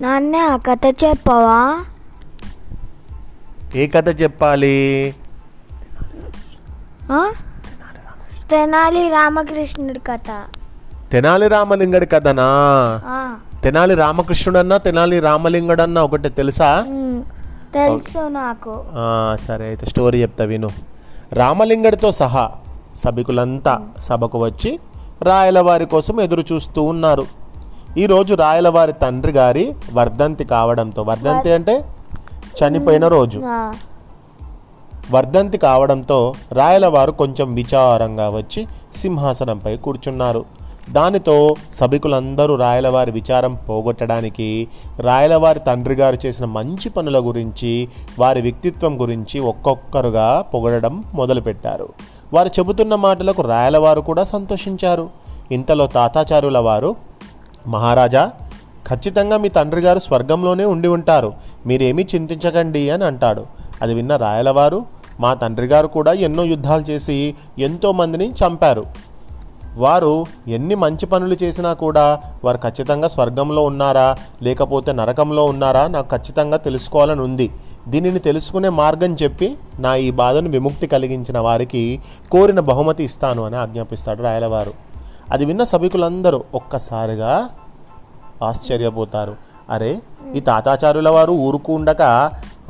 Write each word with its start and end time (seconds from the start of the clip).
నాన్న 0.00 0.36
ఆ 0.36 0.56
కథ 0.56 0.94
చెప్పవా? 1.04 1.84
ఏ 3.74 3.86
కథ 3.86 4.22
చెప్పాలి? 4.22 5.14
తెనాలి 8.50 9.08
రామకృష్ణుడి 9.08 9.98
కథ. 9.98 10.30
తెనాలి 11.12 11.48
రామలింగడి 11.48 12.06
కథనా? 12.06 12.48
తెనాలి 13.64 13.94
రామకృష్ణుడన్నా 13.94 14.76
తెనాలి 14.76 15.20
రామలింగడన్నా 15.20 16.02
ఒకటి 16.02 16.28
తెలుసా? 16.28 16.84
తెలుసు 17.74 18.28
నాకు. 18.28 18.84
సరే 19.40 19.66
అయితే 19.66 19.86
స్టోరీ 19.86 20.22
చెప్తా 20.22 20.44
విను. 20.44 20.70
రామలింగడితో 21.32 22.12
సహా 22.12 22.50
సభికులంతా 23.04 23.88
సభకు 23.98 24.38
వచ్చి 24.38 24.78
రాయలవారి 25.22 25.86
కోసం 25.86 26.20
ఎదురు 26.20 26.44
చూస్తూ 26.52 26.82
ఉన్నారు. 26.82 27.43
ఈరోజు 27.98 28.34
రాయలవారి 28.34 28.92
తండ్రి 28.92 29.32
గారి 29.32 29.74
వర్ధంతి 29.92 30.44
కావడంతో 30.44 31.02
వర్ధంతి 31.02 31.52
అంటే 31.52 31.84
చనిపోయిన 32.62 33.08
రోజు. 33.08 33.42
వర్ధంతి 35.10 35.58
కావడంతో 35.58 36.34
రాయలవారు 36.52 37.10
కొంచెం 37.10 37.54
విచారంగా 37.54 38.30
వచ్చి 38.30 38.66
సింహాసనంపై 38.96 39.76
కూర్చున్నారు. 39.76 40.44
దానితో 40.90 41.54
సభికులందరూ 41.74 42.54
రాయలవారి 42.56 43.10
విచారం 43.10 43.54
పోగొట్టడానికి 43.54 44.68
రాయలవారి 45.00 45.60
తండ్రి 45.60 45.94
గారు 45.94 46.18
చేసిన 46.26 46.44
మంచి 46.44 46.88
పనుల 46.88 47.18
గురించి 47.18 47.88
వారి 48.18 48.40
వ్యక్తిత్వం 48.40 49.00
గురించి 49.00 49.40
ఒక్కొక్కరుగా 49.40 50.44
పొగడడం 50.54 51.04
మొదలుపెట్టారు. 51.14 51.88
వారు 52.32 52.48
చెబుతున్న 52.48 52.94
మాటలకు 52.94 53.42
రాయలవారు 53.42 54.00
కూడా 54.00 54.24
సంతోషించారు. 54.24 55.10
ఇంతలో 55.52 55.86
తాతాచారుల 55.86 56.58
వారు 56.58 56.96
మహారాజా 57.66 58.30
ఖచ్చితంగా 58.88 59.36
మీ 59.36 59.48
తండ్రి 59.48 59.80
గారు 59.80 59.98
స్వర్గంలోనే 59.98 60.64
ఉండి 60.64 60.88
ఉంటారు. 60.88 61.32
మీరేమీ 61.66 62.06
చింతించకండి 62.14 62.90
అని 62.90 63.04
అంటాడు. 63.04 63.46
అది 63.82 63.94
విన్న 63.94 64.16
రాయలవారు 64.16 64.86
మా 65.20 65.34
తండ్రి 65.34 65.66
గారు 65.66 65.86
కూడా 65.86 66.12
ఎన్నో 66.12 66.44
యుద్ధాలు 66.44 66.82
చేసి 66.82 67.34
ఎంతోమందిని 67.58 68.32
చంపారు. 68.32 68.86
వారు 69.76 70.26
ఎన్ని 70.48 70.74
మంచి 70.74 71.06
పనులు 71.06 71.36
చేసినా 71.42 71.72
కూడా 71.72 72.20
వారు 72.44 72.56
ఖచ్చితంగా 72.56 73.08
స్వర్గంలో 73.08 73.64
ఉన్నారా 73.64 74.16
లేకపోతే 74.42 74.92
నరకంలో 74.92 75.44
ఉన్నారా 75.44 75.86
నాకు 75.86 76.16
ఖచ్చితంగా 76.16 76.56
తెలుసుకోవాలని 76.56 77.20
ఉంది. 77.20 77.50
దీనిని 77.88 78.18
తెలుసుకునే 78.18 78.68
మార్గం 78.68 79.16
చెప్పి 79.22 79.56
నా 79.78 79.94
ఈ 79.94 80.10
బాధను 80.10 80.48
విముక్తి 80.48 80.86
కలిగించిన 80.86 81.38
వారికి 81.38 82.00
కోరిన 82.30 82.60
బహుమతి 82.60 83.04
ఇస్తాను 83.04 83.44
అని 83.44 83.56
ఆజ్ఞాపిస్తాడు 83.56 84.22
రాయలవారు. 84.22 84.93
అది 85.32 85.44
విన్న 85.44 85.64
సభికులందరూ 85.64 86.44
ఒక్కసారిగా 86.54 87.50
ఆశ్చర్యపోతారు. 88.44 89.36
అరే 89.70 90.02
ఈ 90.34 90.40
తాతాచారుల 90.40 91.08
వారు 91.08 91.32
ఊరుకుండక 91.32 92.02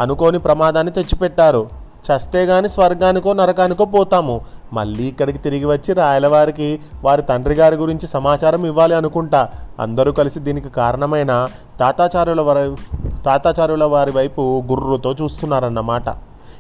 అనుకోని 0.01 0.39
ప్రమాదాన్ని 0.39 0.93
తెచ్చిపెట్టారు. 0.93 1.71
చస్తే 2.05 2.45
గాని 2.45 2.69
స్వర్గానికో 2.69 3.33
నరకానికో 3.33 3.85
పోతాము. 3.85 4.41
మళ్ళీ 4.73 5.05
ఇక్కడికి 5.05 5.39
తిరిగి 5.39 5.65
వచ్చి 5.65 5.95
రాయలవారికి 5.95 6.81
వారి 7.05 7.23
తండ్రి 7.23 7.55
గారి 7.55 7.77
గురించి 7.77 8.07
సమాచారం 8.07 8.67
ఇవ్వాలి 8.67 8.95
అనుకుంటా. 8.95 9.49
అందరూ 9.81 10.13
కలిసి 10.13 10.41
దీనికి 10.41 10.69
కారణమైన 10.69 11.49
తాతాచారుల 11.81 12.41
వారి 12.41 12.77
తాతాచారుల 13.23 13.85
వారి 13.85 14.11
వైపు 14.11 14.65
గుర్రుతో 14.67 15.13
చూస్తున్నారన్నమాట. 15.13 16.09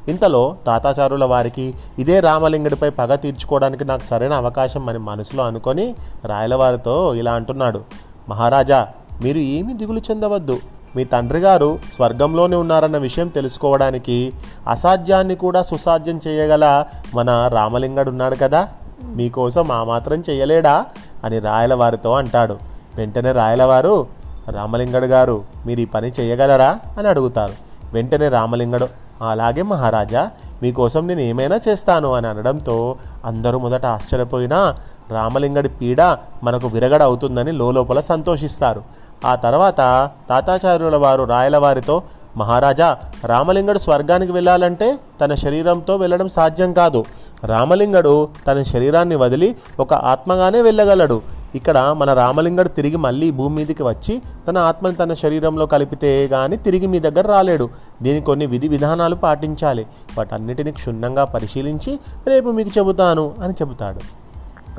ఇంతలో 0.09 0.57
తాతాచారుల 0.67 1.25
వారికి 1.25 1.75
ఇదే 1.99 2.21
రామలింగుడిపై 2.21 2.91
పగ 2.91 3.15
తీర్చుకోవడానికి 3.15 3.85
నాకు 3.85 4.05
సరైన 4.05 4.33
అవకాశం 4.33 4.89
అని 4.89 4.99
మనసులో 4.99 5.45
అనుకొని 5.45 5.95
రాయలవారితో 6.25 7.15
ఇలా 7.15 7.33
అంటున్నాడు. 7.33 7.81
మహారాజా 8.29 8.89
మీరు 9.23 9.39
ఏమీ 9.39 9.75
దిగులు 9.75 10.01
చెందవద్దు. 10.11 10.59
మీ 10.97 11.05
తండ్రి 11.05 11.39
గారు 11.39 11.79
స్వర్గంలోనే 11.95 12.57
ఉన్నారన్న 12.57 12.99
విషయం 12.99 13.29
తెలుసుకోవడానికి 13.29 14.33
అసాధ్యాన్ని 14.69 15.35
కూడా 15.35 15.63
సుసాధ్యం 15.63 16.21
చేయగల 16.29 16.85
మన 17.15 17.51
రామలింగడు 17.53 18.11
ఉన్నాడు 18.11 18.35
కదా 18.35 18.69
మీకోసం 19.05 19.73
ఆ 19.73 19.85
మాత్రం 19.85 20.23
చేయలేడా? 20.31 20.87
అని 21.25 21.39
రాయలవారితో 21.39 22.13
అంటాడు. 22.13 22.59
వెంటనే 22.97 23.33
రాయలవారు 23.33 24.07
రామలింగడు 24.51 25.07
గారు 25.07 25.45
మీరు 25.67 25.81
ఈ 25.81 25.85
పని 25.85 26.13
చేయగలరా? 26.21 26.79
అని 26.99 27.09
అడుగుతారు. 27.09 27.53
వెంటనే 27.93 28.29
రామలింగడు 28.29 29.04
అలాగే 29.31 29.63
మహారాజా 29.63 30.31
మీకోసం 30.63 31.07
నేను 31.07 31.21
ఏమైనా 31.21 31.61
చేస్తాను 31.69 32.13
అని 32.13 32.27
అనడంతో 32.27 32.97
అందరూ 33.25 33.59
మొదట 33.59 33.87
ఆశ్చర్యపోయినా 33.87 34.77
రామలింగడి 35.11 35.69
పీడ 35.69 36.03
మనకు 36.43 36.67
విరగడ 36.67 37.03
అవుతుందని 37.03 37.53
లోపల 37.53 38.01
సంతోషిస్తారు. 38.01 38.83
ఆ 39.25 39.35
తర్వాత 39.35 40.11
తాతాచార్యుల 40.29 40.97
వారు 40.97 41.25
రాయలవారితో 41.25 42.03
మహారాజా 42.37 42.99
రామలింగడు 43.25 43.79
స్వర్గానికి 43.79 44.33
వెళ్ళాలంటే 44.33 44.99
తన 45.21 45.35
శరీరంతో 45.35 45.97
వెళ్ళడం 45.97 46.29
సాధ్యం 46.29 46.73
కాదు. 46.73 47.05
రామలింగడు 47.45 48.29
తన 48.47 48.63
శరీరాన్ని 48.63 49.17
వదిలి 49.17 49.57
ఒక 49.81 49.95
ఆత్మగానే 49.95 50.61
వెళ్ళగలడు. 50.61 51.23
ఇక్కడ 51.59 51.79
మన 52.01 52.13
రామలింగడు 52.21 52.71
తిరిగి 52.79 52.99
మళ్ళీ 53.07 53.29
భూమి 53.39 53.55
మీదకి 53.59 53.85
వచ్చి 53.91 54.15
తన 54.49 54.57
ఆత్మని 54.71 54.97
తన 55.03 55.15
శరీరంలో 55.23 55.67
కలిపితే 55.75 56.11
కానీ 56.35 56.57
తిరిగి 56.67 56.87
మీ 56.95 57.01
దగ్గర 57.07 57.27
రాలేడు. 57.35 57.69
దీనికి 58.03 58.27
కొన్ని 58.31 58.47
విధి 58.55 58.69
విధానాలు 58.75 59.19
పాటించాలి. 59.25 59.87
వాటన్నిటిని 60.19 60.73
క్షుణ్ణంగా 60.81 61.25
పరిశీలించి 61.37 61.95
రేపు 62.33 62.49
మీకు 62.59 62.73
చెబుతాను 62.79 63.27
అని 63.45 63.57
చెబుతాడు. 63.63 64.03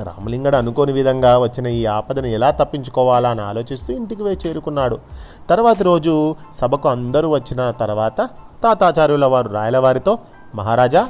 రామలింగడు 0.06 0.56
అనుకోని 0.56 0.92
విధంగా 0.92 1.30
వచ్చిన 1.44 1.66
ఈ 1.66 1.82
ఆపదను 1.98 2.28
ఎలా 2.36 2.48
తప్పించుకోవాలా 2.60 3.28
అని 3.34 3.42
ఆలోచిస్తూ 3.50 3.90
ఇంటికి 4.00 4.22
పోయి 4.22 4.38
చేరుకున్నాడు. 4.46 4.96
తర్వాత 5.50 5.78
రోజు 5.90 6.14
సభకు 6.60 6.88
అందరూ 6.88 7.28
వచ్చిన 7.36 7.70
తర్వాత 7.82 8.18
తాతాచార్యుల 8.64 9.26
వారు 9.34 9.48
రాయలవారితో 9.58 10.12
మహారాజా 10.54 11.02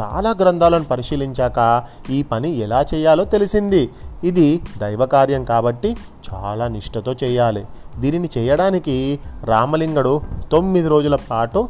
చాలా 0.00 0.30
గ్రంథాలను 0.40 0.84
పరిశీలించాక 0.84 1.84
ఈ 2.10 2.22
పని 2.22 2.50
ఎలా 2.56 2.84
చేయాలో 2.94 3.24
తెలిసింది. 3.24 3.90
ఇది 4.24 4.62
దైవకార్యం 4.78 5.44
కాబట్టి 5.44 5.96
చాలా 6.28 6.68
నిష్ఠతో 6.68 7.14
చేయాలి. 7.24 7.64
దీనిని 7.98 8.28
చేయడానికి 8.38 9.18
రామలింగడు 9.44 10.20
తొమ్మిది 10.52 10.88
రోజుల 10.88 11.18
పాటు 11.30 11.68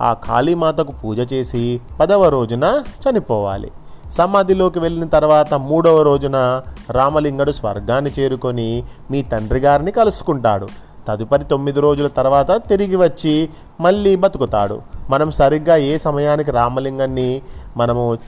ఆ 0.00 0.12
కాళీమాతకు 0.12 0.92
పూజ 0.92 1.32
చేసి 1.32 1.80
పదవ 2.00 2.28
రోజున 2.28 2.82
చనిపోవాలి. 3.02 3.70
సమాధిలోకి 4.12 4.78
వెళ్ళిన 4.78 5.08
తర్వాత 5.08 5.54
మూడవ 5.54 6.02
రోజున 6.02 6.62
రామలింగడు 6.90 7.52
స్వర్గాన్ని 7.52 8.10
చేరుకొని 8.18 8.84
మీ 9.10 9.22
తండ్రి 9.22 9.60
గారిని 9.60 9.90
కలుసుకుంటాడు. 9.90 10.68
తదుపరి 11.10 11.44
తొమ్మిది 11.44 11.80
రోజుల 11.80 12.06
తర్వాత 12.06 12.50
తిరిగి 12.50 12.96
వచ్చి 12.96 13.50
మళ్ళీ 13.80 14.16
బతుకుతాడు. 14.16 14.82
మనం 15.10 15.30
సరిగ్గా 15.30 15.76
ఏ 15.76 15.98
సమయానికి 15.98 16.50
రామలింగాన్ని 16.50 17.42
మనము 17.76 18.18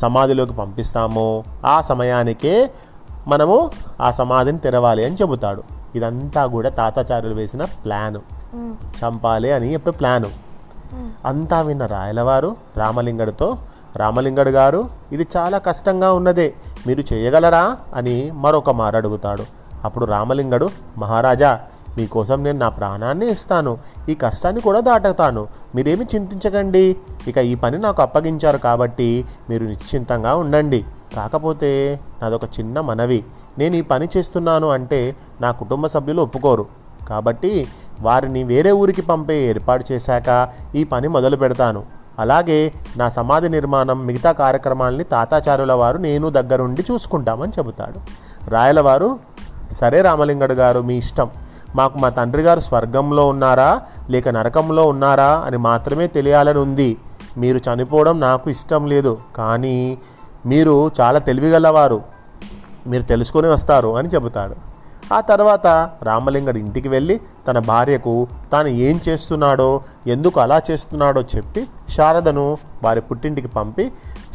సమాధిలోకి 0.00 0.52
పంపిస్తామో 0.52 1.44
ఆ 1.66 1.80
సమయానికే 1.80 2.70
మనము 3.28 3.70
ఆ 4.00 4.10
సమాధిని 4.10 4.58
తెరవాలి 4.58 5.04
అని 5.04 5.14
చెబుతాడు. 5.14 5.62
ఇదంతా 5.94 6.46
కూడా 6.46 6.68
తాతాచార్యులు 6.68 7.34
వేసిన 7.34 7.64
ప్లాను. 7.64 8.20
చంపాలి 8.76 9.52
అని 9.52 9.72
చెప్పే 9.72 9.90
ప్లాను. 9.90 10.28
అంతా 11.26 11.60
విన్న 11.60 11.86
రాయలవారు 11.86 12.56
రామలింగడితో 12.76 13.58
రామలింగడు 13.96 14.50
గారు 14.50 14.90
ఇది 15.12 15.26
చాలా 15.36 15.58
కష్టంగా 15.58 16.12
ఉన్నదే 16.12 16.54
మీరు 16.86 17.14
చేయగలరా? 17.14 17.76
అని 17.94 18.30
మరొక 18.30 18.70
మారు 18.70 18.96
అడుగుతాడు. 18.96 19.44
అప్పుడు 19.84 20.04
రామలింగడు 20.04 20.70
మహారాజా 20.98 21.60
మీకోసం 21.96 22.44
నేను 22.44 22.58
నా 22.58 22.68
ప్రాణాన్ని 22.68 23.30
ఇస్తాను 23.30 23.78
ఈ 24.08 24.14
కష్టాన్ని 24.14 24.60
కూడా 24.60 24.80
దాటుతాను. 24.80 25.48
మీరేమి 25.74 26.06
చింతించకండి. 26.14 26.96
ఇక 27.26 27.38
ఈ 27.38 27.54
పని 27.54 27.78
నాకు 27.78 28.02
అప్పగించారు 28.02 28.58
కాబట్టి 28.58 29.24
మీరు 29.50 29.64
నిశ్చింతంగా 29.64 30.34
ఉండండి. 30.34 30.84
కాకపోతే 31.16 32.00
నాదొక 32.22 32.44
చిన్న 32.44 32.80
మనవి. 32.80 33.24
నేను 33.58 33.76
ఈ 33.76 33.82
పని 33.82 34.08
చేస్తున్నాను 34.16 34.68
అంటే 34.68 35.16
నా 35.40 35.50
కుటుంబ 35.50 35.86
సభ్యులు 35.86 36.22
ఒప్పుకోరు. 36.22 36.66
కాబట్టి 37.08 37.68
వారిని 38.00 38.44
వేరే 38.44 38.72
ఊరికి 38.72 39.02
పంపే 39.02 39.34
ఏర్పాటు 39.34 39.84
చేశాక 39.92 40.48
ఈ 40.74 40.84
పని 40.84 41.08
మొదలు 41.08 41.36
పెడతాను. 41.36 41.82
అలాగే 42.18 42.72
నా 42.96 43.08
సమాధి 43.08 43.48
నిర్మాణం 43.48 44.06
మిగతా 44.06 44.32
కార్యక్రమాల్ని 44.32 45.04
తాతాచార్యుల 45.04 45.72
వారు 45.72 45.98
నేను 45.98 46.28
దగ్గరుండి 46.28 46.84
చూసుకుంటామని 46.90 47.52
చెబుతాడు. 47.58 48.00
రాయలవారు 48.50 49.18
సరే 49.72 50.02
రామలింగడు 50.02 50.54
గారు 50.54 50.80
మీ 50.80 50.94
ఇష్టం. 50.94 51.30
మాకు 51.76 51.98
మా 51.98 52.08
తండ్రి 52.08 52.42
గారు 52.42 52.60
స్వర్గంలో 52.60 53.26
ఉన్నారా? 53.26 53.80
లేక 54.10 54.28
నరకంలో 54.28 54.86
ఉన్నారా? 54.86 55.42
అని 55.46 55.56
మాత్రమే 55.56 56.06
తెలియాలని 56.06 56.58
ఉంది. 56.58 56.96
మీరు 57.38 57.58
చనిపోవడం 57.58 58.20
నాకు 58.20 58.50
ఇష్టం 58.50 58.86
లేదు. 58.86 59.18
కానీ 59.36 59.98
మీరు 60.46 60.90
చాలా 61.00 61.18
తెలివిగలవారు. 61.18 62.02
మీరు 62.86 63.02
తెలుసుకొని 63.02 63.48
వస్తారు 63.48 63.96
అని 63.96 64.08
చెబుతాడు. 64.08 64.70
ఆ 65.14 65.20
తర్వాత 65.20 65.66
రామలింగడు 66.02 66.58
ఇంటికి 66.58 66.88
వెళ్ళి 66.88 67.20
తన 67.48 67.58
భార్యకు 67.58 68.28
తాను 68.52 68.68
ఏం 68.68 69.00
చేస్తున్నాడో 69.08 69.80
ఎందుకు 70.06 70.40
అలా 70.40 70.60
చేస్తున్నాడో 70.70 71.20
చెప్పి 71.36 71.66
శారదను 71.90 72.58
వారి 72.84 73.00
పుట్టింటికి 73.00 73.48
పంపి 73.48 73.84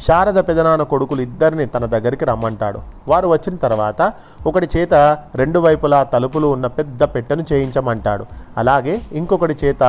శారద 0.06 0.40
పెదనాన్న 0.48 0.84
కొడుకులు 0.84 1.22
ఇద్దరిని 1.22 1.66
తన 1.66 1.86
దగ్గరికి 1.86 2.26
రమ్మంటాడు. 2.26 2.80
వారు 3.08 3.28
వచ్చిన 3.28 3.56
తర్వాత 3.66 4.02
ఒకటి 4.50 4.68
చేత 4.76 4.94
రెండు 5.42 5.60
వైపులా 5.60 6.00
తలుపులు 6.14 6.48
ఉన్న 6.56 6.68
పెద్ద 6.80 7.04
పెట్టెను 7.04 7.46
చేయించమంటాడు. 7.52 8.26
అలాగే 8.58 8.96
ఇంకొకటి 9.20 9.56
చేత 9.64 9.84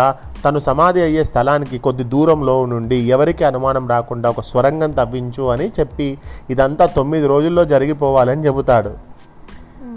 తను 0.44 0.58
సమాధి 0.69 1.00
అయ్యే 1.00 1.25
స్థలానికి 1.31 1.79
కొద్ది 1.79 2.05
దూరంలో 2.05 2.67
నుండి 2.67 2.99
ఎవరికి 3.17 3.44
అనుమానం 3.44 3.85
రాకుండా 3.94 4.31
ఒక 4.31 4.41
స్వరంగం 4.41 4.91
తవ్వించు 5.00 5.44
అని 5.55 5.69
చెప్పి 5.81 6.09
ఇదంతా 6.50 6.87
తొమ్మిది 6.99 7.26
రోజుల్లో 7.26 7.64
జరిగిపోవాలని 7.75 8.44
చెబుతాడు. 8.49 8.93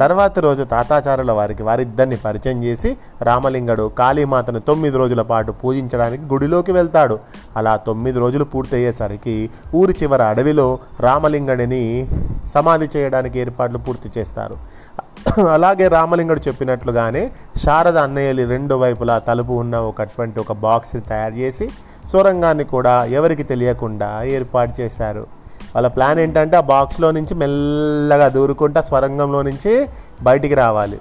తర్వాత 0.02 0.40
రోజు 0.46 0.64
తాతాచారుల 0.74 1.32
వారికి 1.32 1.64
వారిద్దరిని 1.64 2.18
పరిచయం 2.26 2.60
చేసి 2.64 2.90
రామలింగడు 3.28 3.86
కాళీమాతను 4.00 4.60
తొమ్మిది 4.70 4.98
రోజుల 5.02 5.22
పాటు 5.32 5.52
పూజించడానికి 5.62 6.24
గుడిలోకి 6.34 6.72
వెళ్తాడు. 6.78 7.16
అలా 7.58 7.74
తొమ్మిది 7.88 8.20
రోజులు 8.20 8.46
పూర్తయ్యేసరికి 8.54 9.36
ఊరి 9.80 9.96
చివర 10.02 10.22
అడవిలో 10.34 10.68
రామలింగడిని 11.08 11.84
సమాధి 12.56 12.90
చేయడానికి 12.96 13.40
ఏర్పాట్లు 13.40 13.82
పూర్తి 13.88 14.12
చేస్తారు. 14.18 14.58
అలాగే 15.56 15.88
రామలింగుడు 15.88 16.42
చెప్పినట్లుగానే 16.48 17.24
శారద 17.64 17.98
అన్నయ్యలి 17.98 18.46
రెండు 18.54 18.76
వైపులా 18.84 19.18
తలుపు 19.28 19.54
ఉన్న 19.64 19.76
ఒకటువంటి 19.90 20.40
ఒక 20.46 20.54
బాక్స్ని 20.66 21.02
తయారు 21.12 21.36
చేసి 21.42 21.68
సొరంగాన్ని 22.12 22.64
కూడా 22.76 22.96
ఎవరికి 23.18 23.44
తెలియకుండా 23.44 24.10
ఏర్పాటు 24.38 24.74
చేశారు. 24.82 25.24
వాళ్ళ 25.76 25.88
ప్లాన్ 25.88 26.20
ఏంటంటే 26.20 26.58
ఆ 26.58 26.62
బాక్స్లో 26.62 27.12
నుంచి 27.12 27.36
మెల్లగా 27.36 28.28
దూరుకుంటా 28.28 28.82
స్వరంగంలో 28.82 29.42
నుంచి 29.42 29.90
బయటికి 30.24 30.56
రావాలి. 30.56 31.00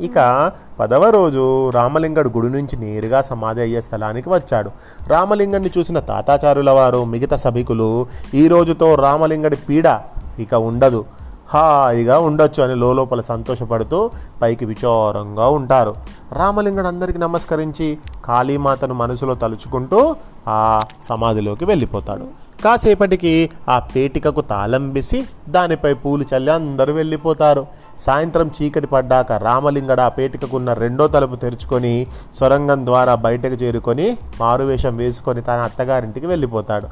ఇక 0.00 0.50
పదవ 0.80 1.10
రోజు 1.10 1.70
రామలింగడు 1.70 2.28
గుడి 2.28 2.48
నుంచి 2.48 2.76
నేరుగా 2.76 3.22
సమాధి 3.22 3.60
అయ్యే 3.60 3.80
స్థలానికి 3.80 4.28
వచ్చాడు. 4.28 4.70
రామలింగడిని 5.08 5.70
చూసిన 5.78 5.98
తాతాచారుల 5.98 6.70
వారు 6.70 7.04
మిగతా 7.04 7.36
సభికులు 7.36 8.06
ఈ 8.34 8.48
రోజుతో 8.48 8.94
రామలింగడి 8.94 9.56
పీడ 9.56 10.00
ఇక 10.38 10.54
ఉండదు. 10.54 11.04
హాయిగా 11.48 12.18
ఉండొచ్చు 12.18 12.62
అని 12.62 12.74
లోపల 12.74 13.20
సంతోషపడుతూ 13.20 14.10
పైకి 14.42 14.64
విచారంగా 14.64 15.48
ఉంటారు. 15.48 15.94
రామలింగడు 16.32 16.86
అందరికీ 16.86 17.18
నమస్కరించి 17.18 17.98
కాళీమాతను 18.24 18.94
మనసులో 18.94 19.34
తలుచుకుంటూ 19.34 20.16
ఆ 20.48 20.80
సమాధిలోకి 21.08 21.64
వెళ్ళిపోతాడు. 21.64 22.47
కాసేపటికి 22.64 23.32
ఆ 23.68 23.78
పేటికకు 23.78 24.40
తాళం 24.40 24.92
వేసి 24.92 25.18
దానిపై 25.48 25.92
పూలు 25.94 26.24
చల్లి 26.30 26.50
అందరూ 26.50 26.92
వెళ్ళిపోతారు. 26.92 27.66
సాయంత్రం 28.06 28.50
చీకటి 28.56 28.86
పడ్డాక 28.86 29.32
రామలింగడ 29.32 30.00
ఆ 30.00 30.08
పేటికకున్న 30.08 30.72
రెండో 30.72 31.08
తలుపు 31.08 31.36
తెరుచుకొని 31.36 32.06
సొరంగం 32.38 32.86
ద్వారా 32.86 33.14
బయటకు 33.14 33.54
చేరుకొని 33.54 34.18
మారువేషం 34.40 34.96
వేసుకొని 34.96 35.42
తన 35.42 35.68
అత్తగారింటికి 35.68 36.26
వెళ్ళిపోతాడు. 36.26 36.88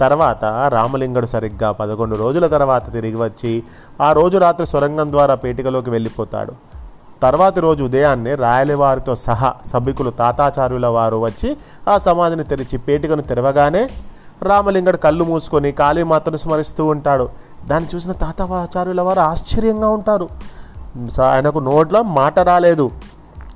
తర్వాత 0.00 0.44
రామలింగడు 0.74 1.26
సరిగ్గా 1.26 1.72
పదకొండు 1.72 2.16
రోజుల 2.16 2.46
తర్వాత 2.46 2.92
తిరిగి 2.92 3.16
వచ్చి 3.16 3.62
ఆ 4.00 4.12
రోజు 4.12 4.38
రాత్రి 4.38 4.66
సొరంగం 4.66 5.12
ద్వారా 5.12 5.34
పేటికలోకి 5.34 5.90
వెళ్ళిపోతాడు. 5.90 6.52
తర్వాతి 7.22 7.60
రోజు 7.60 7.84
ఉదయాన్నే 7.84 8.34
రాయలవారితో 8.34 9.14
సహా 9.14 9.54
సభికులు 9.72 10.10
తాతాచార్యుల 10.10 10.86
వారు 10.86 11.16
వచ్చి 11.16 11.48
ఆ 11.88 11.98
సమాధిని 11.98 12.44
తెరిచి 12.44 12.78
పేటికను 12.78 13.22
తెరవగానే 13.22 13.82
రామలింగడు 14.42 14.96
కళ్ళు 14.96 15.24
మూసుకొని 15.24 15.72
కాళీమాతను 15.72 16.36
స్మరిస్తూ 16.36 16.86
ఉంటాడు. 16.86 17.28
దాన్ని 17.66 17.90
చూసిన 17.94 18.12
తాతాచార్యుల 18.12 19.00
వారు 19.00 19.20
ఆశ్చర్యంగా 19.20 19.88
ఉంటారు. 19.88 20.28
స- 21.16 21.20
ఆయనకు 21.20 21.58
నోట్లో 21.58 22.02
మాట 22.02 22.38
రాలేదు. 22.38 22.90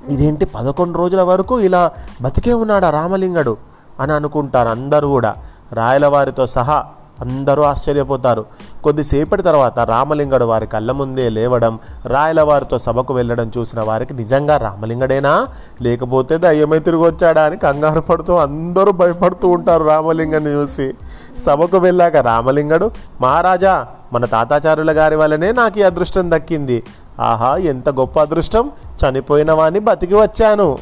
ఇదేంటి 0.09 0.45
పదకొండు 0.45 0.97
రోజుల 0.97 1.21
వరకు 1.21 1.59
ఇలా 1.59 1.91
బతికే 2.21 2.53
ఉన్నాడా 2.53 2.89
రామలింగడు? 2.89 3.57
అని 3.99 4.13
అనుకుంటారు 4.13 4.69
అందరూ 4.69 5.09
కూడా. 5.09 5.35
రాయలవారితో 5.73 6.47
సహా 6.47 6.85
అందరూ 7.23 7.63
ఆశ్చర్యపోతారు. 7.63 8.45
కొద్దిసేపటి 8.83 9.43
తర్వాత 9.43 9.79
రామలింగడు 9.79 10.45
వారి 10.45 10.67
కళ్ళ 10.67 10.91
ముందే 10.91 11.29
లేవడం 11.29 11.79
రాయలవారితో 12.05 12.77
సభకు 12.77 13.13
వెళ్ళడం 13.13 13.51
చూసిన 13.57 13.81
వారికి 13.81 14.13
నిజంగా 14.13 14.57
రామలింగడేనా? 14.57 15.47
లేకపోతే 15.81 16.37
దయ్యమై 16.37 16.79
తిరిగి 16.79 17.01
వచ్చాడా 17.01 17.43
అని 17.43 17.57
కంగారు 17.57 17.99
పడుతూ 17.99 18.35
అందరూ 18.35 18.91
భయపడుతూ 18.91 19.49
ఉంటారు 19.49 19.83
రామలింగని 19.83 20.45
చూసి. 20.45 20.93
సభకు 21.39 21.77
వెళ్ళాక 21.77 22.15
రామలింగడు 22.15 22.91
మహారాజా 23.21 23.87
మన 24.13 24.25
తాతాచార్యుల 24.25 24.91
గారి 24.91 25.15
వల్లనే 25.15 25.51
నాకు 25.51 25.79
ఈ 25.79 25.81
అదృష్టం 25.81 26.31
దక్కింది. 26.31 26.83
ఆహా 27.19 27.57
ఎంత 27.57 27.89
గొప్ప 27.89 28.21
అదృష్టం. 28.21 28.71
చనిపోయిన 29.03 29.51
వాణ్ణి 29.51 29.79
బతికి 29.79 30.15
వచ్చాను. 30.15 30.77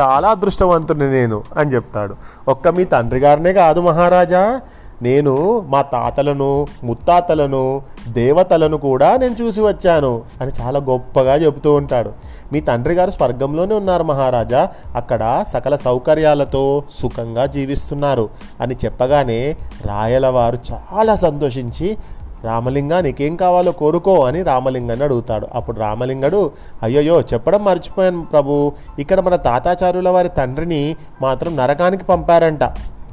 చాలా 0.00 0.28
అదృష్టవంతుని 0.28 1.12
నేను 1.12 1.42
అని 1.56 1.74
చెప్తాడు. 1.74 2.14
ఒక్క 2.48 2.68
మీ 2.68 2.84
తండ్రి 2.84 3.20
గారినే 3.20 3.52
కాదు 3.52 3.80
మహారాజా. 3.80 4.60
నేను 5.02 5.60
మా 5.60 5.82
తాతలను 5.82 6.66
ముత్తాతలను 6.84 7.82
దేవతలను 8.08 8.76
కూడా 8.76 9.16
నేను 9.16 9.36
చూసి 9.42 9.60
వచ్చాను 9.60 10.22
అని 10.40 10.50
చాలా 10.60 10.80
గొప్పగా 10.80 11.34
చెబుతూ 11.34 11.74
ఉంటాడు. 11.74 12.12
మీ 12.52 12.60
తండ్రి 12.60 12.94
గారు 12.94 13.10
స్వర్గంలోనే 13.10 13.74
ఉన్నారు 13.74 14.02
మహారాజా. 14.02 14.68
అక్కడ 14.94 15.44
సకల 15.48 15.76
సౌకర్యాలతో 15.76 16.82
సుఖంగా 16.90 17.46
జీవిస్తున్నారు 17.46 18.28
అని 18.60 18.76
చెప్పగానే 18.84 19.56
రాయలవారు 19.86 20.58
చాలా 20.72 21.14
సంతోషించి 21.14 21.96
రామలింగా 22.44 23.00
నీకేం 23.00 23.36
కావాలో 23.36 23.72
కోరుకో 23.72 24.24
అని 24.24 24.42
రామలింగాన్ని 24.42 25.04
అడుగుతాడు. 25.04 25.46
అప్పుడు 25.54 25.80
రామలింగడు 25.80 26.50
అయ్యయ్యో 26.82 27.20
చెప్పడం 27.20 27.64
మర్చిపోయాను 27.64 28.26
ప్రభు. 28.32 28.72
ఇక్కడ 28.98 29.20
మన 29.20 29.36
తాతాచార్యుల 29.36 30.08
వారి 30.08 30.28
తండ్రిని 30.28 30.96
మాత్రం 31.22 31.56
నరకానికి 31.56 32.04
పంపారంట. 32.04 32.64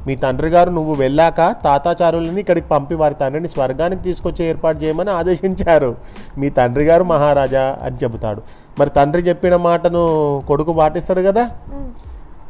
మీ 0.06 0.14
తండ్రి 0.16 0.48
గారు 0.48 0.70
నువ్వు 0.70 0.94
వెళ్ళాక 0.94 1.54
తాతాచారులని 1.64 2.40
ఇక్కడికి 2.40 2.66
పంపి 2.66 2.94
వారి 2.94 3.14
తండ్రిని 3.14 3.48
స్వర్గానికి 3.48 4.02
తీసుకొచ్చి 4.02 4.44
ఏర్పాటు 4.44 4.84
చేయమని 4.84 5.10
ఆదేశించారు. 5.10 5.96
మీ 6.38 6.48
తండ్రి 6.48 6.84
గారు 6.84 7.04
మహారాజా 7.04 7.76
అని 7.82 7.96
చెబుతాడు. 7.96 8.42
మరి 8.78 8.90
తండ్రి 8.90 9.22
చెప్పిన 9.22 9.56
మాటను 9.56 10.42
కొడుకు 10.48 10.72
పాటిస్తాడు 10.72 11.20
కదా? 11.20 11.50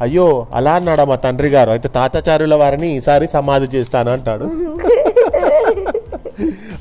అయ్యో 0.01 0.47
అలా 0.55 0.73
అన్నాడా 0.73 1.05
మా 1.05 1.17
తండ్రి 1.17 1.49
గారు. 1.49 1.71
అయితే 1.71 1.89
తాతాచార్యుల 1.89 2.55
వారిని 2.55 2.89
ఈసారి 2.97 3.29
సమాధి 3.29 3.67
చేస్తాను 3.67 4.13
అంటాడు. 4.13 4.45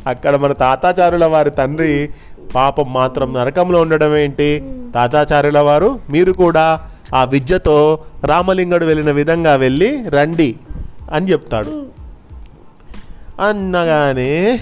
అక్కడ 0.07 0.35
మన 0.35 0.51
తాతాచార్యుల 0.51 1.25
వారి 1.25 1.49
తండ్రి 1.49 2.09
పాపం 2.55 2.93
మాత్రం 2.93 3.33
నరకంలో 3.33 3.81
ఉండడం 3.81 4.15
ఏంటి? 4.15 4.63
తాతాచార్యుల 4.95 5.59
వారు 5.59 5.99
మీరు 6.09 6.31
కూడా 6.31 6.81
ఆ 7.15 7.23
విద్యతో 7.23 7.99
రామలింగడు 8.25 8.85
వెళ్ళిన 8.85 9.11
విధంగా 9.11 9.55
వెళ్ళి 9.55 10.09
రండి 10.09 10.55
అని 11.11 11.31
చెప్తాడు. 11.31 11.85
అన్నగానే 13.47 14.59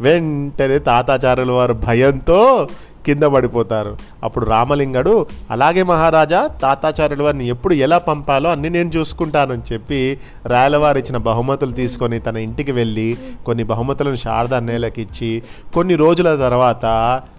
వెంటనే 0.00 0.78
తాతాచార్యుల 0.78 1.50
వారు 1.50 1.72
భయంతో 1.72 2.68
కింద 3.06 3.22
పడిపోతారు. 3.22 3.96
అప్పుడు 4.24 4.46
రామలింగడు 4.46 5.26
అలాగే 5.50 5.82
మహారాజా 5.82 6.46
తాతాచార్యుల 6.46 7.22
వారిని 7.22 7.48
ఎప్పుడు 7.48 7.74
ఎలా 7.74 7.98
పంపాలో 7.98 8.50
అన్ని 8.50 8.70
నేను 8.70 8.88
చూసుకుంటానని 8.88 9.62
చెప్పి 9.72 10.18
రాయలవారు 10.46 10.98
ఇచ్చిన 10.98 11.16
బహుమతులు 11.16 11.72
తీసుకొని 11.72 12.20
తన 12.20 12.36
ఇంటికి 12.36 12.72
వెళ్ళి 12.72 13.16
కొన్ని 13.46 13.64
బహుమతులను 13.64 14.14
శారద 14.14 14.54
అన్నయ్యలకు 14.54 15.00
ఇచ్చి 15.00 15.42
కొన్ని 15.74 15.94
రోజుల 15.94 16.36
తర్వాత 16.36 16.86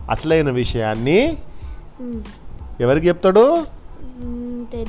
అసలైన 0.10 0.50
విషయాన్ని 0.50 1.38
ఎవరికి 2.81 3.07
చెప్తాడు? 3.07 3.63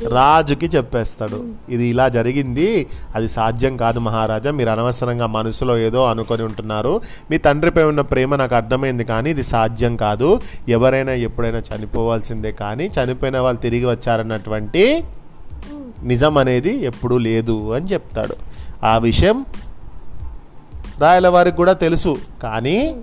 రాజుకి 0.09 0.67
చెప్పేస్తాడు. 0.77 1.45
ఇది 1.69 1.87
ఇలా 1.87 2.09
జరిగింది 2.09 2.87
అది 3.15 3.29
సాధ్యం 3.29 3.77
కాదు 3.77 3.99
మహారాజా 3.99 4.51
మీరు 4.51 4.71
అనవసరంగా 4.71 5.27
మనసులో 5.27 5.79
ఏదో 5.79 6.05
అనుకొని 6.05 6.43
ఉంటున్నారు. 6.43 7.01
మీ 7.31 7.39
తండ్రిపై 7.39 7.83
ఉన్న 7.83 8.01
ప్రేమ 8.01 8.37
నాకు 8.37 8.55
అర్థమైంది 8.55 9.05
కానీ 9.05 9.31
ఇది 9.31 9.43
సాధ్యం 9.43 9.97
కాదు. 9.97 10.41
ఎవరైనా 10.69 11.13
ఎప్పుడైనా 11.13 11.59
చనిపోవాల్సిందే 11.59 12.53
కానీ 12.53 12.91
చనిపోయిన 12.99 13.39
వాళ్ళు 13.39 13.61
తిరిగి 13.61 13.87
వచ్చారన్నటువంటి 13.87 15.05
నిజం 16.03 16.39
అనేది 16.39 16.85
ఎప్పుడూ 16.85 17.19
లేదు 17.19 17.73
అని 17.73 17.87
చెప్తాడు. 17.87 18.37
ఆ 18.85 18.99
విషయం 18.99 19.45
రాయల 21.01 21.29
వారికి 21.29 21.57
కూడా 21.57 21.73
తెలుసు 21.73 22.17
కానీ 22.43 22.97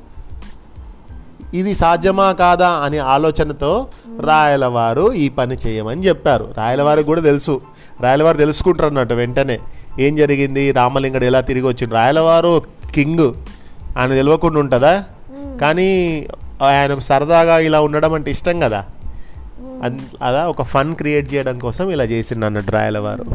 ఇది 1.54 1.76
సాధ్యమా 1.76 2.32
కాదా 2.32 2.70
అనే 2.70 2.98
ఆలోచనతో 2.98 3.88
రాయలవారు 4.22 5.14
ఈ 5.14 5.30
పని 5.30 5.58
చేయమని 5.68 6.08
చెప్పారు. 6.08 6.54
రాయలవారికి 6.58 7.06
కూడా 7.06 7.22
తెలుసు. 7.22 7.62
రాయలవారు 8.02 8.38
తెలుసుకుంటారు 8.38 8.88
అన్నట్టు 8.88 9.14
వెంటనే. 9.14 9.60
ఏం 10.00 10.16
జరిగింది? 10.16 10.72
రామలింగడు 10.72 11.26
ఎలా 11.26 11.42
తిరిగి 11.42 11.68
వచ్చిండు? 11.68 11.94
రాయలవారు 11.94 12.62
కింగ్ 12.96 13.34
ఆయన 13.98 14.10
తెలియకుండా 14.10 14.60
ఉంటుందా? 14.60 15.04
కానీ 15.62 16.26
ఆయనకు 16.64 17.00
సరదాగా 17.00 17.60
ఇలా 17.60 17.82
ఉండడం 17.82 18.14
అంటే 18.14 18.32
ఇష్టం 18.32 18.60
కదా? 18.60 18.86
అలా 20.22 20.48
ఒక 20.48 20.62
ఫన్ 20.62 20.96
క్రియేట్ 20.96 21.34
చేయడం 21.34 21.60
కోసం 21.60 21.90
ఇలా 21.90 22.04
చేసిండు 22.04 22.46
అన్నట్టు 22.46 22.72
రాయలవారు. 22.72 23.26